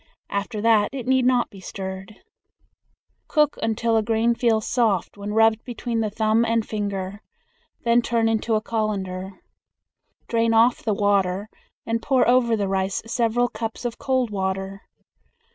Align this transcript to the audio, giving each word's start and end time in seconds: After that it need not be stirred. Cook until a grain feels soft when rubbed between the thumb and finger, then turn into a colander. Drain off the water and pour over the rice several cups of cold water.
After 0.31 0.61
that 0.61 0.89
it 0.93 1.05
need 1.05 1.25
not 1.27 1.51
be 1.51 1.59
stirred. 1.59 2.15
Cook 3.27 3.55
until 3.61 3.97
a 3.97 4.01
grain 4.01 4.33
feels 4.33 4.65
soft 4.65 5.15
when 5.15 5.31
rubbed 5.35 5.63
between 5.63 5.99
the 5.99 6.09
thumb 6.09 6.43
and 6.43 6.67
finger, 6.67 7.21
then 7.83 8.01
turn 8.01 8.27
into 8.27 8.55
a 8.55 8.61
colander. 8.61 9.39
Drain 10.27 10.55
off 10.55 10.81
the 10.81 10.95
water 10.95 11.49
and 11.85 12.01
pour 12.01 12.27
over 12.27 12.57
the 12.57 12.67
rice 12.67 13.03
several 13.05 13.47
cups 13.47 13.85
of 13.85 13.99
cold 13.99 14.31
water. 14.31 14.81